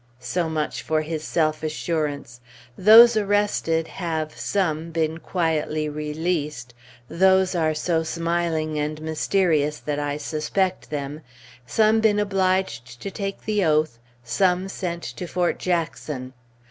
[0.17, 2.41] So much for his self assurance!
[2.75, 6.73] Those arrested have, some, been quietly released
[7.07, 11.21] (those are so smiling and mysterious that I suspect them),
[11.67, 16.33] some been obliged to take the oath, some sent to Fort Jackson.